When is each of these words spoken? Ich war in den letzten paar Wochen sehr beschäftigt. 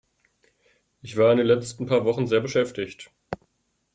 Ich 1.03 1.15
war 1.15 1.31
in 1.31 1.37
den 1.37 1.45
letzten 1.45 1.85
paar 1.85 2.05
Wochen 2.05 2.25
sehr 2.25 2.39
beschäftigt. 2.39 3.11